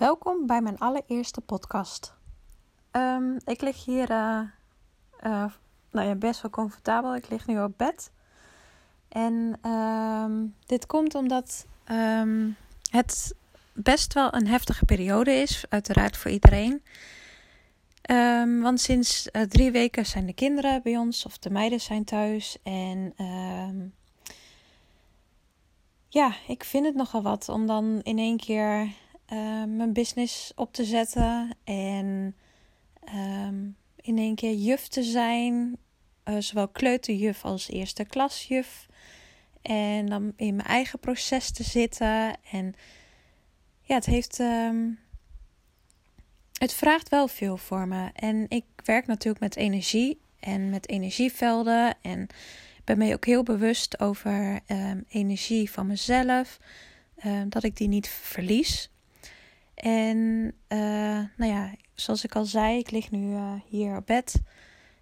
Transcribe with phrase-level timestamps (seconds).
[0.00, 2.14] Welkom bij mijn allereerste podcast.
[2.90, 4.40] Ehm, ik lig hier uh,
[5.24, 5.44] uh,
[5.90, 7.16] nou ja, best wel comfortabel.
[7.16, 8.12] Ik lig nu op bed.
[9.08, 10.24] En uh,
[10.66, 12.56] dit komt omdat um,
[12.90, 13.34] het
[13.72, 16.82] best wel een heftige periode is, uiteraard voor iedereen.
[18.62, 22.58] Want sinds uh, drie weken zijn de kinderen bij ons, of de meiden zijn thuis.
[22.62, 23.14] En
[26.08, 28.92] ja, ik vind het nogal wat om dan in één keer
[29.32, 32.36] uh, mijn business op te zetten en
[33.14, 35.76] um, in één keer juf te zijn,
[36.24, 38.86] uh, zowel kleuterjuf als eerste klasjuf.
[39.62, 42.36] En dan in mijn eigen proces te zitten.
[42.50, 42.74] En
[43.82, 44.38] ja, het heeft.
[44.38, 44.98] Um,
[46.58, 48.10] het vraagt wel veel voor me.
[48.14, 51.94] En ik werk natuurlijk met energie en met energievelden.
[52.02, 52.26] En
[52.84, 54.60] ben me ook heel bewust over
[55.08, 56.58] energie van mezelf.
[57.48, 58.90] dat ik die niet verlies.
[59.80, 60.78] En uh,
[61.36, 64.42] nou ja, zoals ik al zei, ik lig nu uh, hier op bed.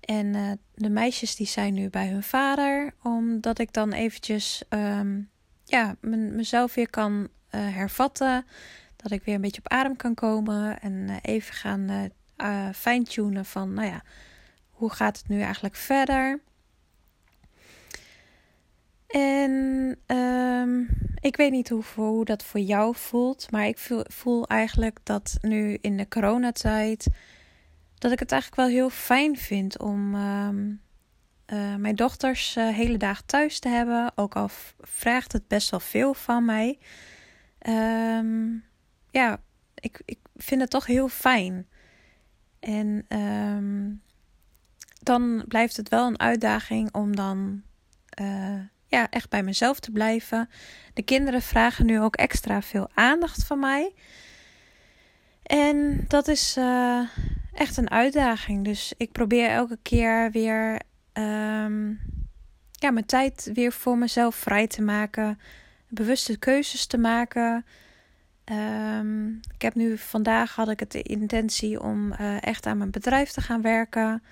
[0.00, 2.94] En uh, de meisjes die zijn nu bij hun vader.
[3.02, 5.30] Omdat ik dan eventjes um,
[5.64, 8.44] ja, mezelf weer kan hervatten.
[8.96, 10.80] Dat ik weer een beetje op adem kan komen.
[10.80, 12.10] En even gaan
[12.74, 14.02] fine-tunen van, nou ja,
[14.70, 16.40] hoe gaat het nu eigenlijk verder?
[19.06, 19.50] En
[20.06, 20.88] um,
[21.22, 23.78] ik weet niet hoe, hoe dat voor jou voelt, maar ik
[24.08, 27.06] voel, eigenlijk dat nu in de coronatijd
[27.98, 30.80] dat ik het eigenlijk wel heel fijn vind om um,
[31.46, 34.12] uh, mijn dochters uh, hele dagen thuis te hebben.
[34.14, 34.48] Ook al
[34.80, 36.78] vraagt het best wel veel van mij.
[37.68, 38.64] Um,
[39.10, 39.40] ja,
[39.74, 41.66] ik, ik vind het toch heel fijn.
[42.60, 43.06] En
[45.00, 47.62] dan blijft het wel een uitdaging om dan.
[48.20, 48.60] Uh,
[48.92, 50.48] ja, echt bij mezelf te blijven.
[50.94, 53.94] De kinderen vragen nu ook extra veel aandacht van mij.
[55.42, 57.08] En dat is uh,
[57.52, 58.64] echt een uitdaging.
[58.64, 60.80] Dus ik probeer elke keer weer
[61.12, 62.00] um,
[62.70, 65.38] ja, mijn tijd weer voor mezelf vrij te maken.
[65.88, 67.64] Bewuste keuzes te maken.
[68.44, 72.90] Um, ik heb nu vandaag had ik het de intentie om uh, echt aan mijn
[72.90, 74.22] bedrijf te gaan werken.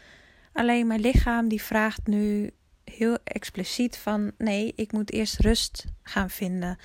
[0.53, 2.51] Alleen mijn lichaam die vraagt nu
[2.91, 6.79] heel expliciet van nee, ik moet eerst rust gaan vinden.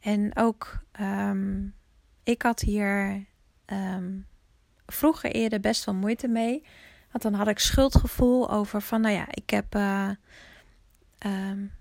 [0.00, 1.74] En ook, um,
[2.22, 3.24] ik had hier
[3.66, 4.26] um,
[4.86, 6.64] vroeger eerder best wel moeite mee.
[7.10, 9.74] Want dan had ik schuldgevoel over van, nou ja, ik heb.
[9.74, 10.10] Uh,
[11.26, 11.72] um,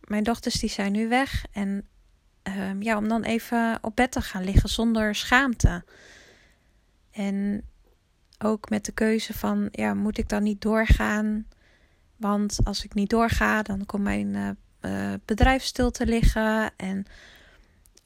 [0.00, 1.44] mijn dochters die zijn nu weg.
[1.52, 1.86] En
[2.78, 5.84] ja, om dan even op bed te gaan liggen zonder schaamte.
[7.10, 7.64] En
[8.38, 11.46] ook met de keuze van, ja, moet ik dan niet doorgaan?
[12.22, 14.48] Want als ik niet doorga, dan komt mijn uh,
[14.80, 16.70] uh, bedrijf stil te liggen.
[16.76, 17.04] En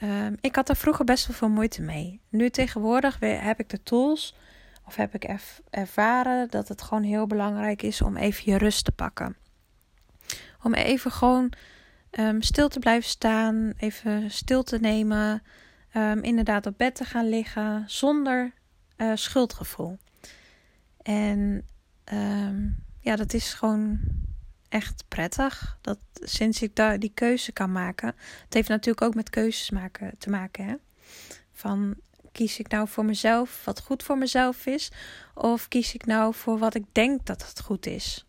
[0.02, 2.20] uh, ik had er vroeger best wel veel moeite mee.
[2.28, 4.34] Nu tegenwoordig heb ik de tools,
[4.84, 5.38] of heb ik
[5.70, 9.36] ervaren dat het gewoon heel belangrijk is om even je rust te pakken.
[10.62, 11.52] Om even gewoon
[12.10, 15.42] um, stil te blijven staan, even stil te nemen.
[15.96, 18.52] Um, inderdaad op bed te gaan liggen zonder
[18.96, 19.98] uh, schuldgevoel.
[21.02, 21.66] En
[23.06, 23.98] ja, dat is gewoon
[24.68, 25.78] echt prettig.
[25.80, 28.14] Dat sinds ik daar die keuze kan maken.
[28.44, 30.64] Het heeft natuurlijk ook met keuzes maken te maken.
[30.66, 30.74] Hè?
[31.52, 31.94] Van
[32.32, 34.92] kies ik nou voor mezelf wat goed voor mezelf is?
[35.34, 38.26] Of kies ik nou voor wat ik denk dat het goed is?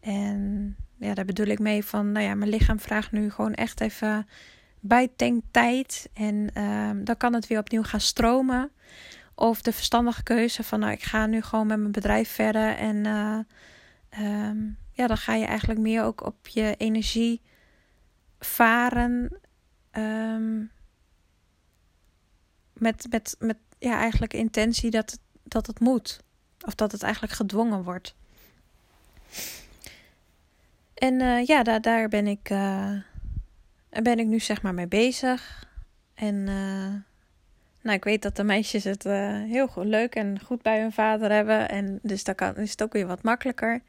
[0.00, 3.80] En ja, daar bedoel ik mee van, nou ja, mijn lichaam vraagt nu gewoon echt
[3.80, 4.28] even
[4.80, 6.08] bijtanktijd.
[6.12, 8.70] En um, dan kan het weer opnieuw gaan stromen.
[9.38, 12.76] Of de verstandige keuze van nou, ik ga nu gewoon met mijn bedrijf verder.
[12.76, 13.38] En uh,
[14.48, 17.40] um, ja, dan ga je eigenlijk meer ook op je energie
[18.38, 19.40] varen.
[19.92, 20.70] Um,
[22.72, 26.20] met, met, met ja, eigenlijk intentie dat dat het moet.
[26.60, 28.14] Of dat het eigenlijk gedwongen wordt.
[30.94, 32.92] En uh, ja, daar, daar ben ik, uh,
[34.02, 35.66] ben ik nu zeg maar mee bezig.
[36.14, 36.94] En uh,
[37.88, 40.92] nou, ik weet dat de meisjes het uh, heel goed, leuk en goed bij hun
[40.92, 41.68] vader hebben.
[41.68, 43.82] En dus dan kan, is het ook weer wat makkelijker.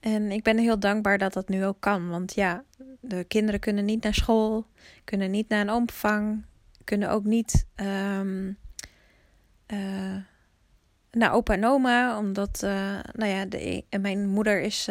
[0.00, 2.08] En ik ben heel dankbaar dat dat nu ook kan.
[2.08, 2.64] Want ja,
[3.00, 4.66] de kinderen kunnen niet naar school,
[5.04, 6.44] kunnen niet naar een opvang,
[6.84, 8.58] kunnen ook niet um,
[9.72, 10.16] uh,
[11.10, 12.18] naar opa en oma.
[12.18, 14.88] Omdat, uh, nou ja, de, mijn moeder is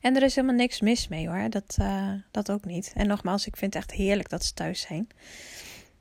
[0.00, 1.50] En er is helemaal niks mis mee hoor.
[1.50, 1.76] Dat,
[2.30, 2.92] dat ook niet.
[2.94, 5.06] En nogmaals, ik vind het echt heerlijk dat ze thuis zijn.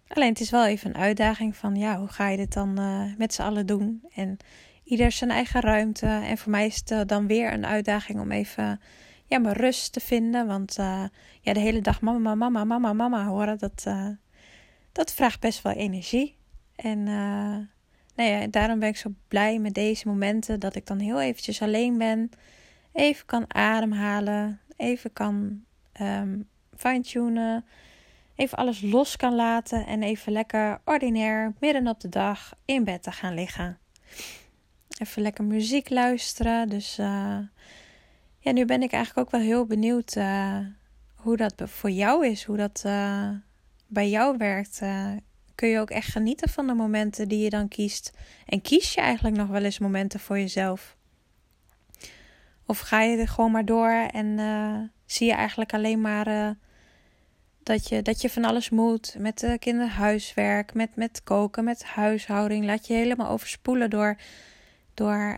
[0.07, 2.73] Alleen het is wel even een uitdaging van ja, hoe ga je dit dan
[3.17, 4.03] met z'n allen doen?
[4.13, 4.37] En
[4.83, 6.05] ieder zijn eigen ruimte.
[6.05, 8.81] En voor mij is het dan weer een uitdaging om even
[9.25, 10.47] ja, mijn rust te vinden.
[10.47, 10.75] Want
[11.41, 13.85] ja, de hele dag mama, mama, mama, mama horen, dat,
[14.91, 16.37] dat vraagt best wel energie.
[16.75, 17.03] En
[18.15, 21.61] nou ja, daarom ben ik zo blij met deze momenten dat ik dan heel eventjes
[21.61, 22.29] alleen ben.
[22.95, 25.63] Even kan ademhalen, even kan
[26.01, 27.65] um, fine-tunen,
[28.35, 33.03] even alles los kan laten en even lekker ordinair midden op de dag in bed
[33.03, 33.77] te gaan liggen.
[34.99, 36.69] Even lekker muziek luisteren.
[36.69, 37.37] Dus uh,
[38.39, 40.57] ja, nu ben ik eigenlijk ook wel heel benieuwd uh,
[41.15, 43.29] hoe dat voor jou is, hoe dat uh,
[43.87, 44.81] bij jou werkt.
[45.55, 48.11] Kun je ook echt genieten van de momenten die je dan kiest?
[48.45, 50.97] En kies je eigenlijk nog wel eens momenten voor jezelf?
[52.65, 56.55] Of ga je er gewoon maar door en zie je eigenlijk alleen maar
[57.63, 62.65] dat, je, dat je van alles moet met de kinderhuiswerk, met, met koken, met huishouding?
[62.65, 64.17] Laat je helemaal overspoelen door,
[64.93, 65.37] door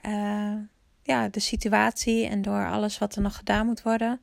[1.03, 4.19] ja, de situatie en door alles wat er nog gedaan moet worden?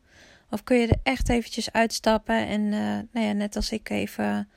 [0.50, 2.68] Of kun je er echt eventjes uitstappen en
[3.12, 4.48] nou ja, net als ik even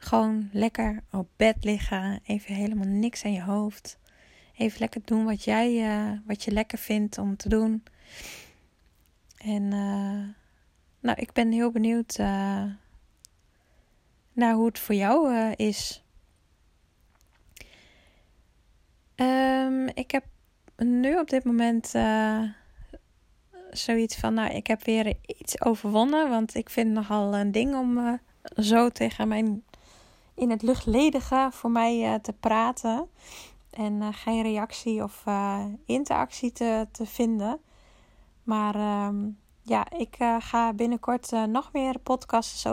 [0.00, 2.20] gewoon lekker op bed liggen.
[2.24, 3.98] Even helemaal niks aan je hoofd.
[4.60, 7.82] Even lekker doen wat jij uh, wat je lekker vindt om te doen.
[9.36, 10.28] En uh,
[11.00, 12.18] nou, ik ben heel benieuwd
[14.32, 16.04] naar hoe het voor jou is.
[19.16, 20.24] Um, ik heb
[20.76, 21.92] nu op dit moment
[23.70, 26.28] zoiets van, nou, ik heb weer iets overwonnen.
[26.28, 28.20] Want ik vind het nogal een ding om
[28.56, 29.64] zo tegen mijn
[30.34, 33.08] in het luchtledige voor mij te praten.
[33.70, 35.24] En geen reactie of
[35.84, 37.60] interactie te, te vinden.
[38.42, 39.28] Maar ehm,
[39.62, 42.66] ja, ik ga binnenkort nog meer podcasts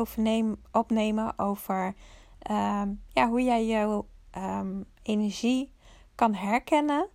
[0.72, 1.96] opnemen over
[2.40, 4.08] ehm, ja, hoe jij jouw
[4.38, 5.72] um, energie
[6.16, 7.08] kan herkennen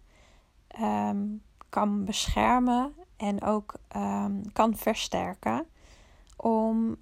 [1.69, 3.75] kan beschermen en ook
[4.53, 5.67] kan versterken.
[6.37, 6.97] Om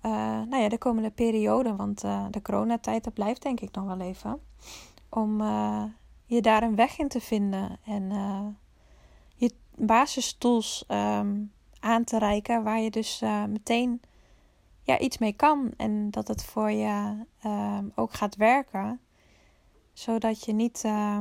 [0.49, 2.00] nou ja, de komende periode, want
[2.31, 4.41] de coronatijd dat blijft denk ik nog wel even.
[5.09, 5.41] Om
[6.35, 8.11] je daar een weg in te vinden en
[9.35, 14.00] je basistools um, aan te reiken waar je dus meteen
[14.82, 15.73] ja, iets mee kan.
[15.77, 17.25] En dat het voor je
[17.94, 19.00] ook gaat werken.
[19.93, 21.19] Zodat je niet uh,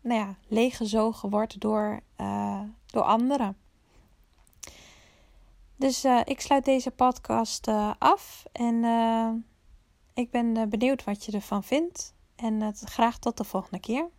[0.00, 3.56] nou ja, leeggezogen wordt door, uh, door anderen.
[5.76, 7.68] Dus ik sluit deze podcast
[7.98, 8.84] af en
[10.14, 12.14] ik ben benieuwd wat je ervan vindt.
[12.36, 14.10] En graag tot de volgende keer.